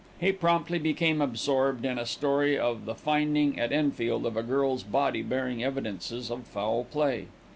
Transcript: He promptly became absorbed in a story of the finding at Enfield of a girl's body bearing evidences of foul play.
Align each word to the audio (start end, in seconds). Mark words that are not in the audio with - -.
He 0.19 0.31
promptly 0.31 0.79
became 0.79 1.21
absorbed 1.21 1.85
in 1.85 1.99
a 1.99 2.07
story 2.07 2.57
of 2.57 2.85
the 2.85 2.95
finding 2.95 3.59
at 3.59 3.71
Enfield 3.71 4.25
of 4.25 4.35
a 4.35 4.41
girl's 4.41 4.81
body 4.81 5.21
bearing 5.21 5.63
evidences 5.63 6.31
of 6.31 6.47
foul 6.47 6.85
play. 6.85 7.27